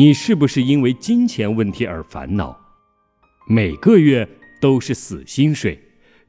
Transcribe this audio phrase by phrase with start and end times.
[0.00, 2.58] 你是不是因为金钱问题而烦恼？
[3.46, 4.26] 每个月
[4.58, 5.78] 都是死薪水，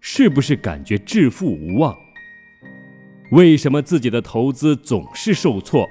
[0.01, 1.95] 是不是感觉致富无望？
[3.31, 5.87] 为什么自己的投资总是受挫？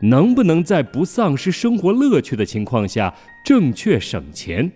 [0.00, 3.14] 能不能在不丧失生活乐趣的情况下
[3.44, 4.72] 正确省钱，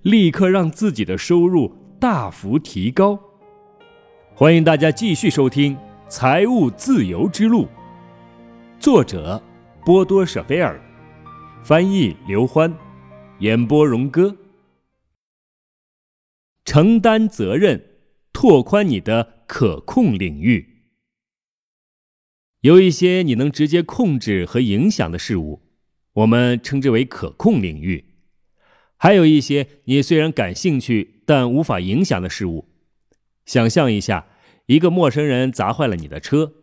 [0.00, 3.20] 立刻让自己的收入大幅提高？
[4.34, 5.76] 欢迎大家继续收听
[6.08, 7.64] 《财务自由之路》，
[8.80, 9.42] 作者
[9.84, 10.80] 波多舍菲尔，
[11.62, 12.74] 翻译刘欢，
[13.40, 14.34] 演播荣哥。
[16.64, 17.84] 承担责任，
[18.32, 20.84] 拓宽你的可控领域。
[22.62, 25.62] 有一些你能直接控制和影响的事物，
[26.14, 28.04] 我们称之为可控领域；
[28.96, 32.68] 还有一些你虽然感兴趣但无法影响的事物。
[33.44, 34.26] 想象一下，
[34.66, 36.54] 一个陌生人砸坏了你的车，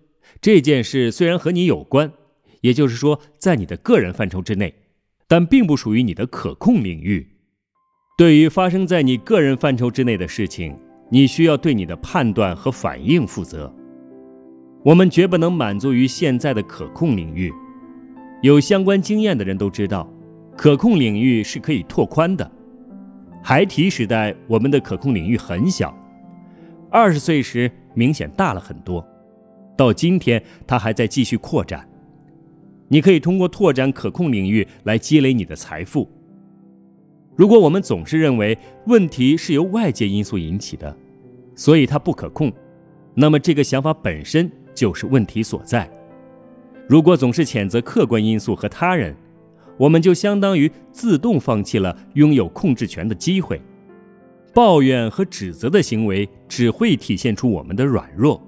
[0.42, 2.12] 这件事虽然和你有关，
[2.62, 4.74] 也就是说在你的个人范畴之内，
[5.28, 7.28] 但并不属于你的可控领域。
[8.18, 10.78] 对于发生在你个人范畴之内的事情，
[11.10, 13.74] 你需要对你的判断和反应负责。
[14.84, 17.52] 我们绝不能满足于现在的可控领域。
[18.42, 20.08] 有相关经验的人都知道，
[20.56, 22.50] 可控领域是可以拓宽的。
[23.44, 25.90] 孩提时代，我们的可控领域很小；
[26.90, 29.06] 二十岁时，明显大了很多。
[29.76, 31.88] 到今天，它还在继续扩展。
[32.88, 36.10] 你可以通过拓展可控领域来积累你的财富。
[37.36, 40.96] 如果我们总是认为问题是由外界因素引起的，
[41.56, 42.52] 所以它不可控，
[43.14, 44.52] 那么这个想法本身。
[44.76, 45.90] 就是问题所在。
[46.86, 49.16] 如果总是谴责客观因素和他人，
[49.78, 53.62] 我们就相当于自动放弃了拥有控制权的机会。
[54.54, 58.46] 抱怨和指责的行为只会体现出我们的软弱。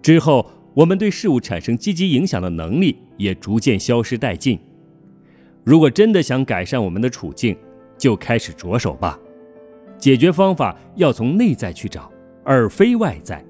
[0.00, 4.58] 之后，我们对事物产生积极影响的能力也逐渐消失殆尽。
[5.64, 7.56] 如果真的想改善我们的处境，
[7.98, 9.18] 就开始着手吧。
[9.98, 12.10] 解决方法要从内在去找，
[12.44, 13.44] 而非外在。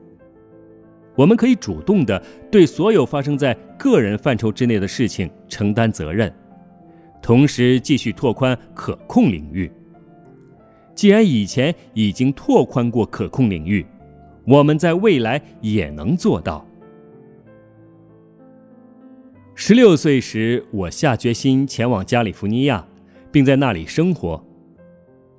[1.14, 2.20] 我们可以主动地
[2.50, 6.32] 对所有发生在个人范畴之内的事情承担责任，
[7.20, 9.70] 同时继续拓宽可控领域。
[10.94, 13.84] 既然以前已经拓宽过可控领域，
[14.44, 16.66] 我们在未来也能做到。
[19.62, 22.82] 十六岁时，我下决心前往加利福尼亚，
[23.30, 24.42] 并在那里生活。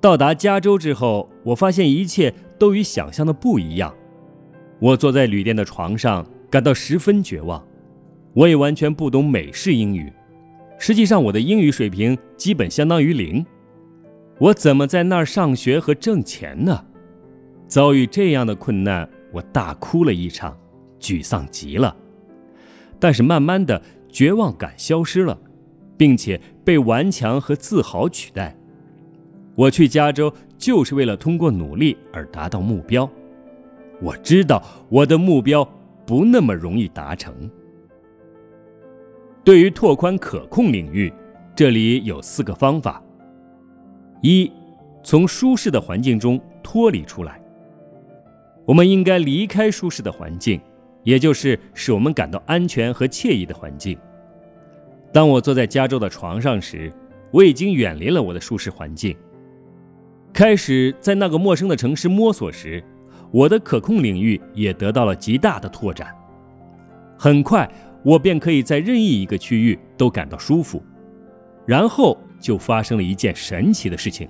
[0.00, 3.92] 到达加州之后，我发现一切都与想象的不一样。
[4.78, 7.66] 我坐在旅店的床上，感到十分绝望。
[8.32, 10.12] 我也完全不懂美式英语，
[10.78, 13.44] 实际上我的英语水平基本相当于零。
[14.38, 16.84] 我怎么在那儿上学和挣钱呢？
[17.66, 20.56] 遭遇这样的困难，我大哭了一场，
[21.00, 21.96] 沮丧极了。
[23.00, 25.36] 但是慢慢的，绝望感消失了，
[25.96, 28.56] 并且被顽强和自豪取代。
[29.56, 33.10] 我去加州就是为了通过努力而达到目标。
[34.00, 35.66] 我知道我的目标
[36.06, 37.50] 不那么容易达成。
[39.44, 41.12] 对于拓宽可控领域，
[41.54, 43.02] 这里有四个方法：
[44.22, 44.50] 一，
[45.02, 47.40] 从舒适的环境中脱离出来。
[48.64, 50.60] 我们应该离开舒适的环境，
[51.02, 53.98] 也就是使我们感到安全和惬意的环境。
[55.12, 56.92] 当我坐在加州的床上时，
[57.30, 59.16] 我已经远离了我的舒适环境，
[60.32, 62.82] 开始在那个陌生的城市摸索时。
[63.30, 66.14] 我的可控领域也得到了极大的拓展。
[67.18, 67.66] 很快，
[68.04, 70.82] 我便可以在任意一个区域都感到舒服。
[71.64, 74.28] 然后就发生了一件神奇的事情：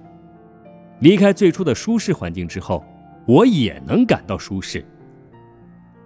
[1.00, 2.84] 离开最初的舒适环境之后，
[3.26, 4.84] 我也能感到舒适。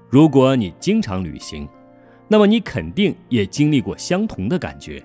[0.08, 1.68] 如果你经常旅行，
[2.28, 5.02] 那么你肯定也经历过相同的感觉。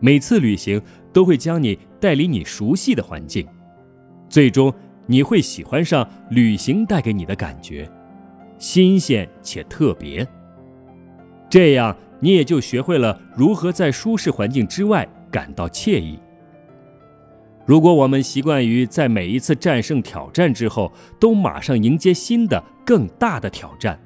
[0.00, 0.80] 每次旅行
[1.12, 3.46] 都会将你带离你熟悉的环境，
[4.28, 4.72] 最终。
[5.06, 7.86] 你会喜欢上旅行带给你的感觉，
[8.58, 10.26] 新鲜且特别。
[11.50, 16.18] 这样，你也就学会了如何在舒适环境之外感到惬意。
[17.66, 23.98] 如果我们习惯于在每一次战胜挑战之后都马上迎接新的更大的挑战，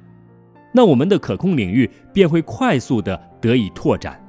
[0.73, 4.23] 那我们的可控领域便会快速的得以拓展。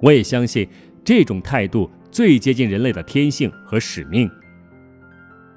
[0.00, 0.68] 我也相信
[1.04, 4.28] 这种态度最接近人类的天性和使命。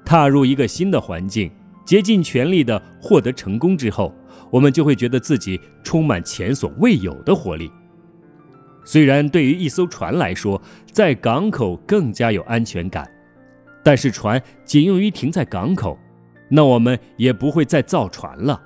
[0.04, 1.50] 踏入一个新的环境，
[1.84, 4.14] 竭尽全力的获得成功之后，
[4.50, 7.70] 我们就会觉得自己充满前所未有的活力。
[8.88, 10.58] 虽然对于一艘船来说，
[10.90, 13.06] 在港口更加有安全感，
[13.84, 15.98] 但是船仅用于停在港口，
[16.48, 18.58] 那我们也不会再造船了。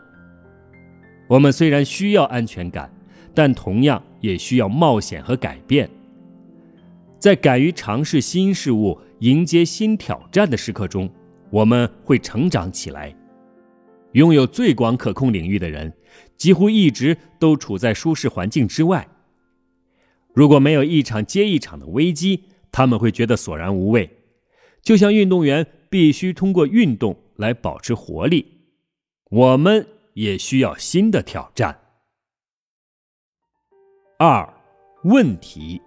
[1.27, 2.89] 我们虽然需要安全感，
[3.35, 5.91] 但同样也需要冒险和改变，
[7.19, 11.11] 在敢于尝试新事物、迎接新挑战的时刻中，
[11.51, 13.13] 我们会成长起来。
[14.13, 15.93] 拥有最广可控领域的人，
[16.37, 19.05] 几乎一直都处在舒适环境之外。
[20.35, 24.09] 如果没有一场接一场的危机，他们会觉得索然无味。
[24.83, 28.47] 就像运动员必须通过运动来保持活力，
[29.31, 31.79] 我们也需要新的挑战。
[34.19, 34.53] 二，
[35.05, 35.81] 问题。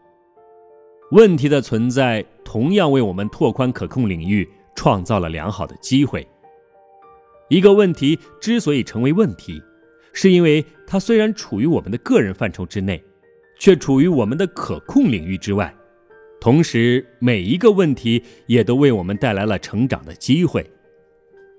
[1.12, 6.28] 问题的存在同样为我们拓宽可控领域创造了良好的机会。
[7.48, 9.62] 一个问题之所以成为问题，
[10.14, 13.04] 是因为它虽然处于我们的个人范畴之内，
[13.58, 15.74] 却处于我们的可控领域之外。
[16.40, 20.70] 同时，每一个问题也都为我们带来了成长的机会。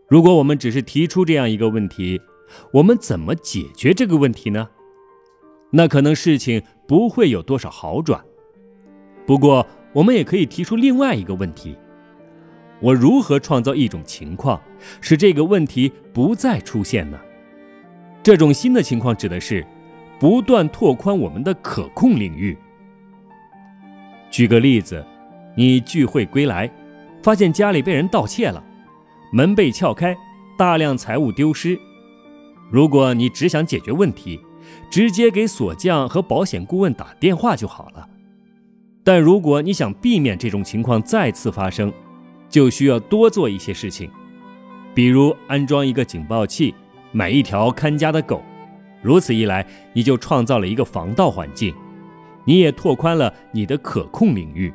[0.09, 2.21] 如果我们只是提出这样一个问题，
[2.73, 4.69] 我们怎么解决这个问题呢？
[5.73, 8.25] 那可能事情不会有多少好转。
[9.27, 11.77] 不过，我们也可以提出另外一个问题：
[12.81, 14.63] 我如何创造一种情况，
[15.01, 17.19] 使这个问题不再出现呢？
[18.23, 19.67] 这种新的情况指的是
[20.19, 22.57] 不断拓宽我们的可控领域。
[24.31, 25.05] 举个例子，
[25.55, 26.71] 你聚会归来，
[27.23, 28.63] 发现家里被人盗窃了，
[29.33, 30.17] 门被撬开，
[30.59, 31.79] 大量财物丢失。
[32.71, 34.41] 如果你只想解决问题，
[34.91, 38.09] 直接给锁匠和保险顾问打电话就好了。
[39.05, 41.93] 但如果你想避免这种情况再次发生，
[42.49, 44.11] 就需要多做一些事情，
[44.95, 46.75] 比如安装一个警报器，
[47.13, 48.43] 买一条看家的狗。
[49.03, 51.75] 如此一来，你就创造了一个防盗环境，
[52.45, 54.73] 你也拓宽了你的可控领域。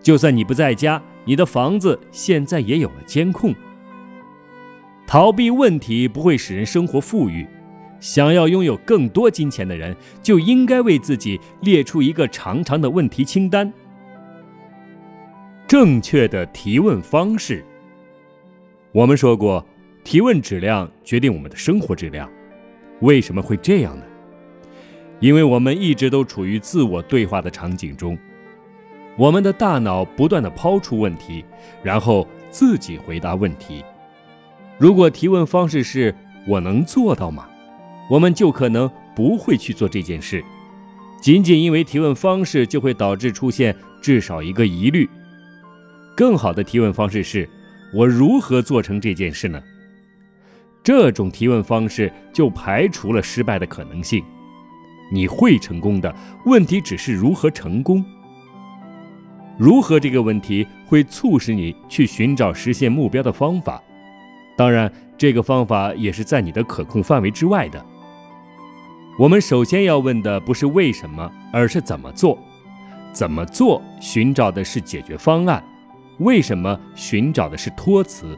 [0.00, 3.54] 就算你不在家，你的房子现在也有了监控。
[5.06, 7.46] 逃避问题不会使人生活富裕。
[8.00, 13.72] 想要拥有更多金钱的人，就应该为自己列出一个长长的问题清单。
[15.66, 17.64] 正确的提问方式。
[18.92, 19.64] 我们说过，
[20.04, 22.30] 提问质量决定我们的生活质量。
[23.04, 24.04] 为什么会这样呢？
[25.20, 28.18] 因为我们一直都处于自我对话的场景中，
[29.18, 31.44] 我们的大脑不断的抛出问题，
[31.82, 33.84] 然后自己回答问题。
[34.78, 36.14] 如果提问方式是
[36.48, 37.46] “我能做到吗？”
[38.10, 40.44] 我们就可能不会去做这件事，
[41.20, 45.08] 仅仅因为提问方式就会导致出现至少一个疑虑。
[46.16, 47.48] 更好的提问方式是：
[47.94, 49.62] 我如何做成这件事呢？
[50.84, 54.22] 这种提问方式就排除了失败的可能性。
[55.10, 56.14] 你会成功的，
[56.44, 58.04] 问题只是如何成功。
[59.56, 63.82] 如何这个问题会促使你去寻找实现目标的方法？
[64.56, 67.84] 当然，这个方法也是在你的可控范围之外的。
[69.18, 72.38] 我们首先要问的不是为什么，而是怎么做。
[73.12, 75.64] 怎么做寻找的是解决方案，
[76.18, 78.36] 为什么寻找的是托词。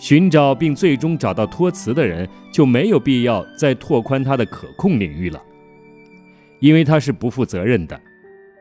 [0.00, 5.40] 寻找并最终找到托词的人，就没有必要再拓宽他的可控领域了，
[6.58, 8.00] 因为他是不负责任的，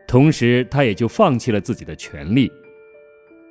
[0.06, 2.52] 同时他也就放弃了自己的权利。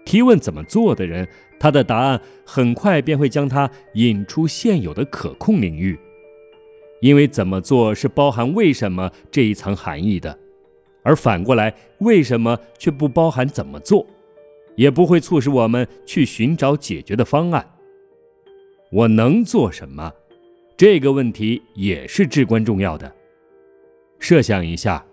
[0.05, 1.26] 提问怎么做的人，
[1.58, 5.99] 他的答案很快便会将他引出现有的可控领域。
[7.00, 10.38] 因为怎么做是包含为什么这一层含义的，
[11.02, 14.07] 而反过来，为什么却不包含怎么做，
[14.76, 17.64] 也不会促使我们去寻找解决的方案。
[18.90, 20.11] 我能做什么？
[20.76, 23.12] 这个问题也是至关重要的。
[24.18, 25.04] 设想一下，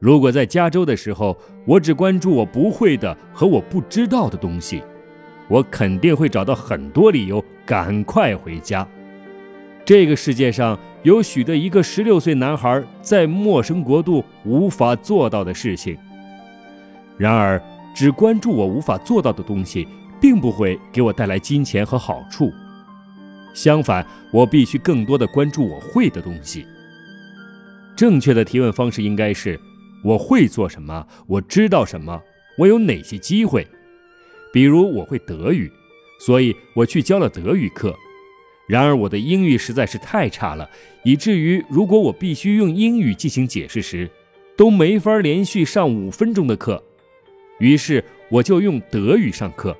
[0.00, 4.82] 如果在加州的时候，我只关注我不会的和我不知道的东西，
[5.48, 8.86] 我肯定会找到很多理由赶快回家。
[9.84, 15.96] 这个世界上有许多一个十六岁男孩在陌生国度无法做到的事情。
[17.16, 17.62] 然而，
[17.94, 19.86] 只关注我无法做到的东西，
[20.20, 22.50] 并不会给我带来金钱和好处。
[23.54, 26.66] 相反，我必须更多的关注我会的东西。
[27.96, 29.58] 正确的提问方式应该是：
[30.02, 31.06] 我会做什么？
[31.26, 32.22] 我知道什么？
[32.56, 33.66] 我有哪些机会？
[34.52, 35.70] 比如，我会德语，
[36.18, 37.94] 所以我去教了德语课。
[38.66, 40.68] 然而，我的英语实在是太差了，
[41.02, 44.08] 以至于如果我必须用英语进行解释时，
[44.56, 46.82] 都没法连续上五分钟的课。
[47.58, 49.76] 于是，我就用德语上课。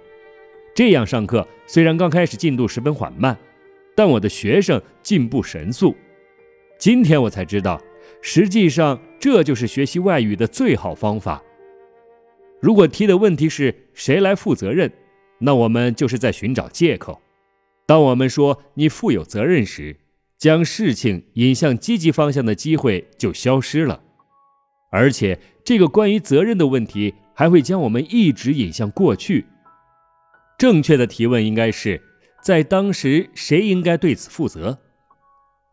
[0.74, 3.36] 这样上课虽然刚开始进度十分缓慢，
[4.00, 5.94] 但我的学生进步神速。
[6.78, 7.78] 今天我才知道，
[8.22, 11.42] 实际上这就是学习外语的最好方法。
[12.62, 14.90] 如果提的问题是谁来负责任，
[15.40, 17.20] 那我们就是在寻找借口。
[17.84, 19.94] 当我们说你负有责任时，
[20.38, 24.02] 将事情引向积极方向的机会就消失了。
[24.90, 29.44] 而且这个关于责任的问题还会将我们一直引向过去。
[30.56, 32.00] 正确的提问应该是
[32.42, 34.78] 在当时谁应该对此负责？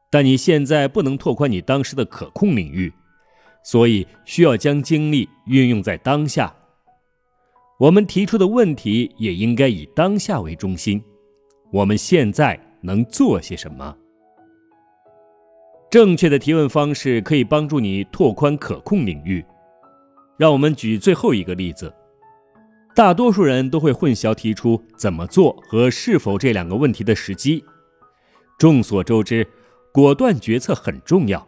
[0.09, 2.93] 但你现在不能拓宽你当时的可控领域，
[3.63, 6.53] 所以需要将精力运用在当下。
[7.79, 11.01] 我们提出的问题也应该以当下为中心。
[11.71, 13.95] 我们现在能做些什么？
[15.89, 19.45] 正确的提问方式可以帮助你拓宽可控领域。
[20.37, 21.93] 让我们举最后一个例子。
[22.97, 27.63] 大多数人都会混淆提出怎么做和是否这两个问题的时机。
[28.57, 29.47] 众所周知，
[29.93, 31.47] 果断决策很重要。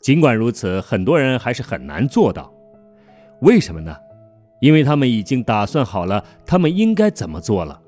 [0.00, 2.50] 尽管如此，很多人还是很难做到。
[3.42, 3.94] 为什么呢？
[4.62, 7.82] 因为他们已经打算好了他们应该怎么做了。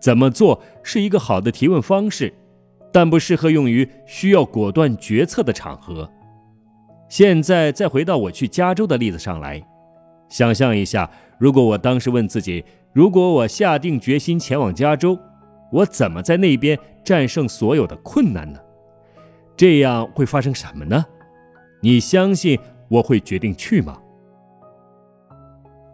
[0.00, 2.32] 怎么做是一个好的提问方式，
[2.90, 6.10] 但不适合用于需要果断决策的场合。
[7.10, 9.62] 现在再回到我去加州的例子上来，
[10.28, 15.18] 想象一下，如果我当时问自己，如果我下定决心前往加州，
[15.72, 18.58] 我怎么在那边战胜所有的困难呢？
[19.56, 21.04] 这样会发生什么呢？
[21.80, 22.58] 你相信
[22.88, 23.98] 我会决定去吗？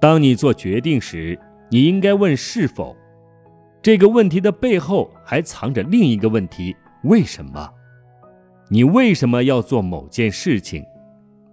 [0.00, 1.38] 当你做决定时，
[1.70, 2.96] 你应该问是否。
[3.80, 6.74] 这个问题的背后还藏着另一个问题：
[7.04, 7.70] 为什么？
[8.70, 10.84] 你为什么要做某件事情？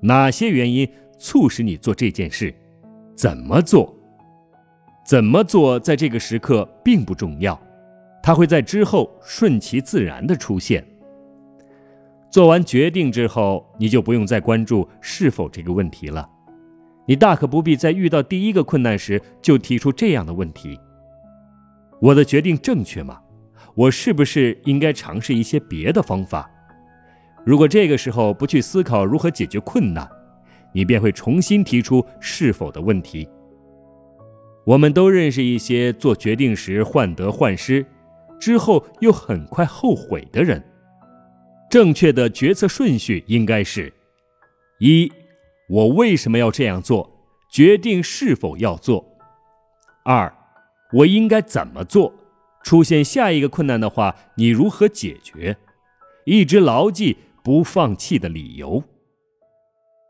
[0.02, 2.54] 哪些原因促使你做这件事？
[3.22, 3.96] 怎么做？
[5.06, 7.62] 怎么做在这个时刻并不重要，
[8.24, 10.84] 它会在之后顺其自然的出现。
[12.32, 16.28] 做完决定之后，你就不用再关注是否这个问题了。
[17.06, 20.80] 你大可不必在遇到第一个困难时就提出这样的问题。
[22.00, 23.22] 我的决定正确吗？
[23.76, 26.50] 我是不是应该尝试一些别的方法？
[27.46, 30.10] 如果这个时候不去思考如何解决困难，
[30.74, 33.28] 你便会重新提出是否的问题。
[34.66, 37.86] 我们都认识一些做决定时患得患失，
[38.40, 40.64] 之后又很快后悔的人。
[41.70, 43.92] 正确的决策顺序应该是：
[44.80, 45.12] 一，
[45.70, 47.10] 我为什么要这样做？
[47.50, 49.06] 决定是否要做。
[50.04, 50.34] 二。
[50.94, 52.14] 我应该怎么做？
[52.64, 55.56] 出现下一个困难的话，你如何解决？
[56.26, 58.84] 一直牢记不放弃的理由。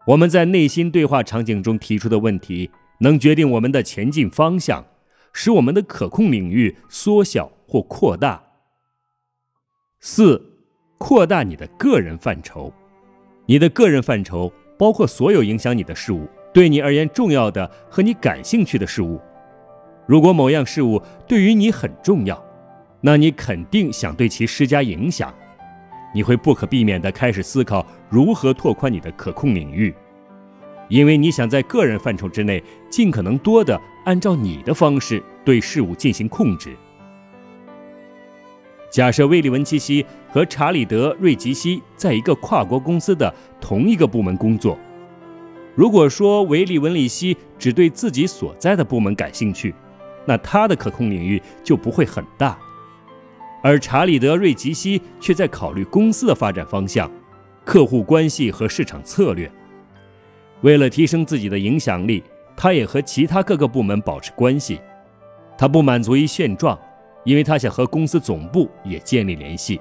[0.07, 4.83] 我们在内心对话场景中提出的问题，能决定我们的前进方向，
[5.31, 8.41] 使我们的可控领域缩小或扩大。
[9.99, 10.41] 四，
[10.97, 12.73] 扩大你的个人范畴。
[13.45, 19.19] 你的个人范畴包括所有影响你的事物，对你而言重要的和你感兴趣的事物。
[20.07, 22.43] 如果某样事物对于你很重要，
[23.01, 25.33] 那你肯定想对其施加影响。
[26.13, 29.93] 你会不可避免地开始思考如何拓宽你的可控领域，
[30.89, 36.75] 因为你想在个人范畴之内尽可能多地按照你的方式对事物进行控制。
[38.89, 44.77] 假设威利文奇西和查理德瑞吉西在一个跨国公司的同一个部门工作。
[45.73, 49.73] 如果说维利文里希只对自己所在的部门感兴趣，
[50.25, 52.59] 那他的可控领域就不会很大，
[53.61, 57.09] 而查理德·瑞吉西却在考虑公司的发展方向、
[57.63, 59.51] 客户关系和市场策略。
[60.61, 62.23] 为了提升自己的影响力，
[62.55, 64.79] 他也和其他各个部门保持关系。
[65.57, 66.77] 他不满足于现状，
[67.23, 69.79] 因为他想和公司总部也建立联系。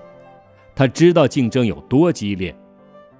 [0.74, 2.54] 他知道竞争有多激烈，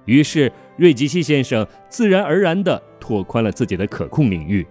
[0.05, 4.65] 于是瑞吉西先生自然而然地拓宽了自己的可控领域。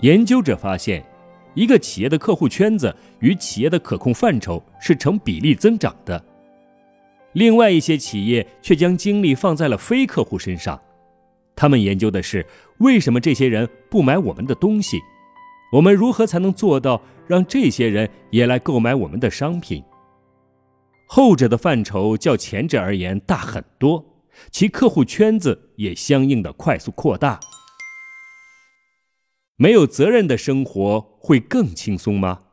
[0.00, 1.04] 研究者发现，
[1.58, 6.24] 一个企业的客户圈子与企业的可控范畴是成比例增长的。
[7.32, 10.80] 另外一些企业却将精力放在了非客户身上。
[11.56, 12.46] 他们研究的是
[12.78, 15.00] 为什么这些人不买我们的东西，
[15.72, 19.82] 我们如何才能做到让这些人也来购买我们的商品。
[21.08, 24.04] 后者的范畴较前者而言大很多，
[24.52, 27.40] 其客户圈子也相应的快速扩大。
[29.60, 32.44] 没有责任的生活会更轻松吗？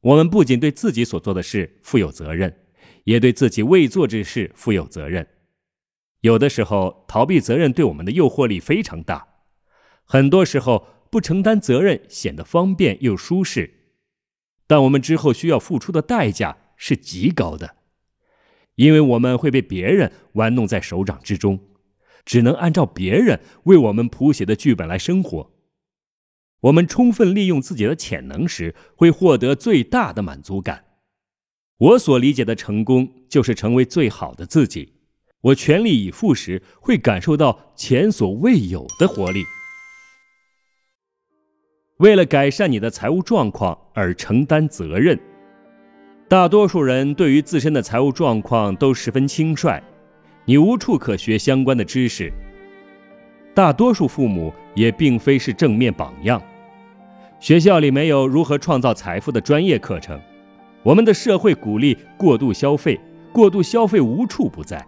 [0.00, 2.64] 我们不仅对自己所做的事负有责任，
[3.04, 5.28] 也对自己未做之事负有责任。
[6.22, 9.28] 有的时候，逃避责任对我们的诱惑力非常大；
[10.04, 13.70] 很多时候，不承担责任显得方便又舒适，
[14.66, 17.76] 但我们之后需要付出的代价是极高的，
[18.76, 21.60] 因为我们会被别人玩弄在手掌之中，
[22.24, 25.53] 只能按照别人为我们谱写的剧本来生活。
[26.64, 30.84] 我们充分利用自己的潜能时，会获得最大的满足感。
[31.76, 34.94] 我所理解的成功，就是成为最好的自己。
[35.42, 39.44] 我全力以赴时，会感受到前所未有的活力。
[41.98, 45.20] 为了改善你的财务状况而承担责任，
[46.28, 49.82] 大多数人对于自身的财务状况都十分轻率，
[50.46, 52.32] 你无处可学相关的知识。
[53.54, 56.42] 大多数父母也并非是正面榜样，
[57.44, 60.18] 学校里没有如何创造财富的专业课程，
[60.82, 62.98] 我们的社会鼓励过度消费，
[63.34, 64.82] 过度消费无处不在。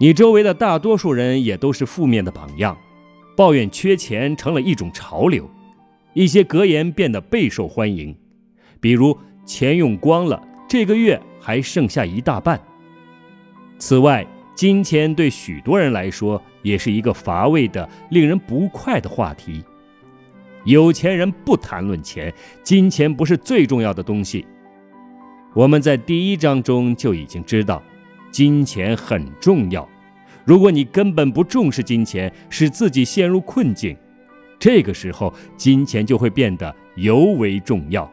[0.00, 2.76] 你周围的大多数人也都是负面的榜样，
[3.36, 5.48] 抱怨缺钱成了一种潮流，
[6.14, 8.12] 一些格言变得备受欢迎，
[8.80, 12.60] 比如“钱用光了，这个月还剩下一大半”。
[13.78, 14.26] 此外，
[14.56, 19.62] 金钱对许多人来说也是一个乏味的、令人不快的话题。
[20.68, 22.30] 有钱人不谈论钱，
[22.62, 24.46] 金钱不是最重要的东西。
[25.54, 27.82] 我们在第一章中就已经知道。
[28.30, 29.88] 金钱很重要，
[30.44, 33.96] 如果你根本不重视金钱，使自己陷入困境，
[34.58, 38.10] 这个时候金钱就会变得尤为重要。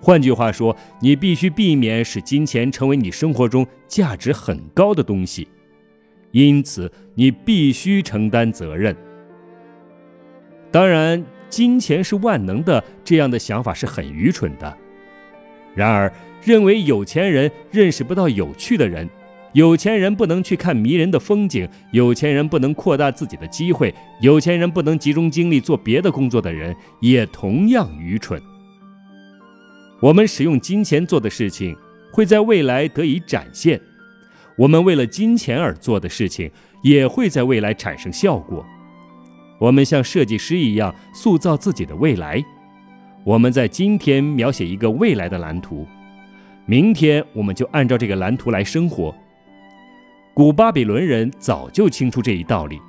[0.00, 5.48] 换句话说，你必须避免使金钱成为你生活中价值很高的东西，
[6.30, 8.96] 因此你必须承担责任。
[10.70, 11.22] 当然，
[11.52, 14.74] 金钱是万能的这样的想法是很愚蠢的。
[15.74, 16.10] 然而，
[16.42, 19.06] 认为有钱人认识不到有趣的人，
[19.52, 28.40] 有钱人不能去看迷人的风景，有钱人不能扩大自己的机会，有钱人不能集中精力做别的工作的人，也同样愚蠢。
[30.00, 31.76] 我们使用金钱做的事情，
[32.10, 33.78] 会在未来得以展现；
[34.56, 36.50] 我们为了金钱而做的事情，
[36.82, 38.64] 也会在未来产生效果。
[39.62, 42.44] 我们像设计师一样塑造自己的未来。
[43.22, 45.86] 我们在今天描写一个未来的蓝图，
[46.66, 49.14] 明天我们就按照这个蓝图来生活。
[50.34, 52.80] 古巴比伦人早就清楚这一道理：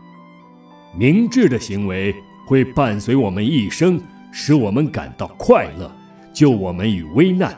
[0.97, 2.11] 明智的行为
[2.47, 4.01] 会伴随我们一生，
[4.31, 5.95] 使我们感到快乐，
[6.33, 7.51] 救我们于危难；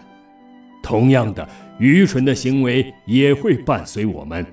[0.84, 1.48] 同样的，
[1.80, 4.46] 愚蠢的行为也会伴随我们，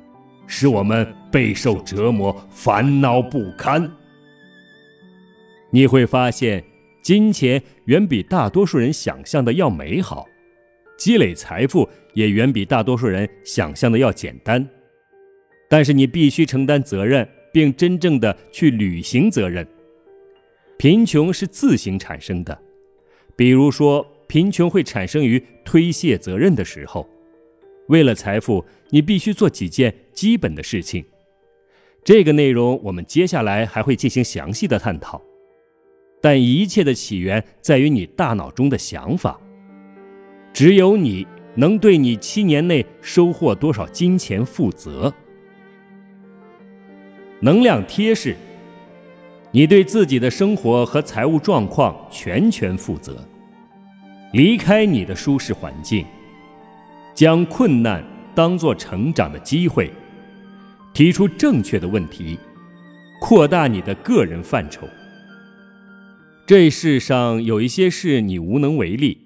[0.46, 3.90] 使我们备受折磨，烦恼不堪。
[5.73, 6.63] 你会发现。
[7.03, 10.25] 金钱远比大多数人想象的要美好，
[10.97, 14.65] 积累财富也远比大多数人想象的要简单。
[15.69, 19.67] 但是你必须承担责任，并真正的去履行责任。
[20.79, 22.57] 贫穷是自行产生的，
[23.35, 27.09] 比如说，贫穷会产生于推卸责任的时候。
[27.89, 31.05] 为了财富，你必须做几件基本的事情。
[32.05, 35.21] 这个内容我们接下来还会进行详细的探讨。
[36.23, 39.39] 但一切的起源在于你大脑中的想法。
[40.55, 45.13] 只有你能对你七年内收获多少金钱负责。
[47.41, 48.37] 能量贴士：
[49.51, 53.23] 你对自己的生活和财务状况全权负责。
[54.33, 56.07] 离开你的舒适环境，
[57.15, 58.03] 将困难
[58.35, 59.91] 当作成长的机会，
[60.95, 62.39] 提出正确的问题，
[63.21, 64.87] 扩大你的个人范畴。
[66.44, 69.16] 这世上有一些事你无能为力，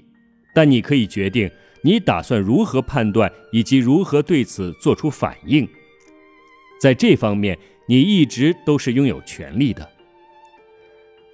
[0.54, 1.50] 但你可以决定
[1.82, 5.66] 你打算如何判断以及如何对此做出反应。
[6.78, 9.88] 在这方面，你一直都是拥有权利的。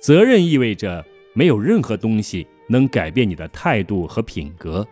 [0.00, 4.86] 责任意味着没有任何东西能改变你的态度和品格，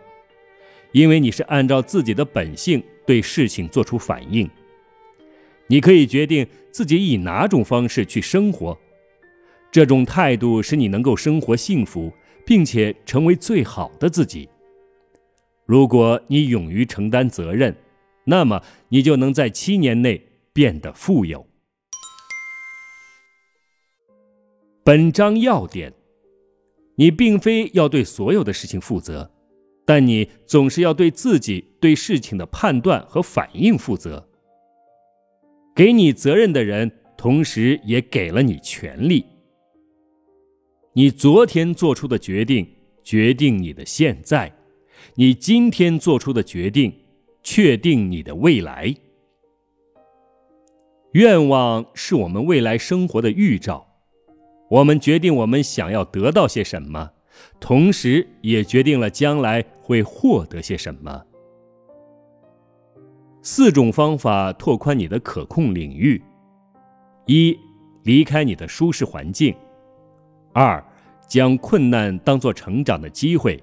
[0.91, 4.49] 因为你是按照自己的本性对事情做出反应。
[5.67, 8.77] 你可以决定自己以哪种方式去生活。
[9.71, 12.11] 这种态度使你能够生活幸福，
[12.45, 14.49] 并且成为最好的自己。
[15.65, 17.73] 如果你勇于承担责任，
[18.25, 21.47] 那么你就能在七年内变得富有。
[24.83, 25.93] 本章要点：
[26.95, 29.31] 你并非要对所有的事情负责，
[29.85, 34.27] 但你总是要对自己对事情的判断和反应负责。
[35.73, 39.25] 给你责任的人，同时也给了你权利。
[40.93, 42.67] 你昨天做出的决定
[43.01, 44.53] 决定你的现在，
[45.15, 46.93] 你今天做出的决定
[47.41, 48.93] 确定你的未来。
[51.13, 53.87] 愿望是我们未来生活的预兆，
[54.69, 57.11] 我们决定我们想要得到些什么，
[57.59, 61.25] 同时也决定了将来会获得些什么。
[63.41, 66.21] 四种方法拓宽你的可控领域：
[67.27, 67.57] 一、
[68.03, 69.55] 离开你的舒适环境。
[70.53, 70.83] 二，
[71.27, 73.61] 将困难当作成长的机会，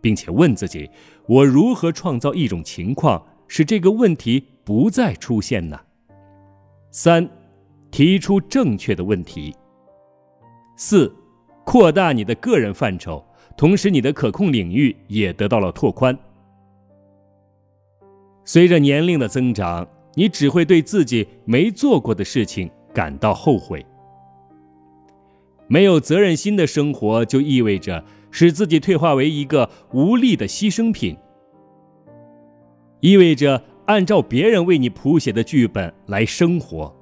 [0.00, 0.88] 并且问自己：
[1.26, 5.78] 我如何创造一种情况，使这个问题不再出现呢？
[6.90, 7.28] 三，
[7.90, 9.54] 提出正确的问题。
[10.76, 11.14] 四，
[11.64, 13.24] 扩大你的个人范畴，
[13.56, 16.16] 同时你的可控领域也得到了拓宽。
[18.44, 23.84] 随着年龄的增长，你只会对自己没做过的事情感到后悔。
[25.72, 31.16] 没有责任心的生活，就意味着使自己退化为一个无力的牺牲品，
[32.98, 36.92] 意味着按照别人为你谱写的剧本来生活。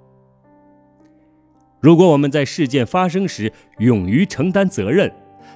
[1.80, 5.10] 如果我们在事件发生时勇于承担责任，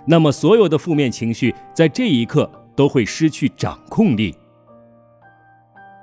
[0.07, 4.35] 那么所有的负面情绪在这一刻都会失去掌控力。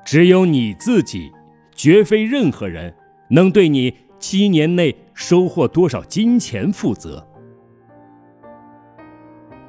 [0.05, 1.31] 只有你自己，
[1.73, 2.93] 绝非任何人
[3.31, 4.95] 能对你七年内。
[5.19, 7.21] 收获多少金钱负责。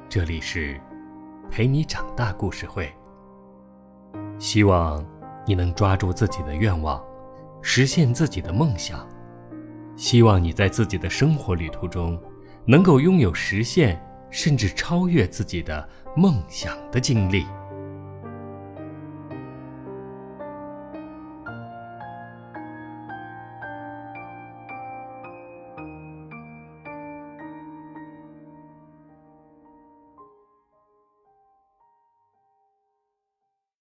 [0.07, 0.79] 这里是
[1.49, 2.89] 陪你长大故事会。
[4.39, 5.05] 希望
[5.45, 7.03] 你能抓住自己的愿望，
[7.61, 9.05] 实现自己的梦想。
[9.97, 12.17] 希望你在自己的生活旅途中，
[12.65, 15.85] 能够拥有实现甚至超越自己的
[16.15, 17.45] 梦想的经历。